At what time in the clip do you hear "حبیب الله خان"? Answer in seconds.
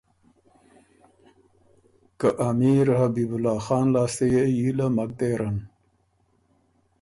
2.99-3.85